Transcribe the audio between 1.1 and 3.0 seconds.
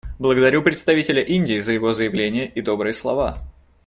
Индии за его заявление и добрые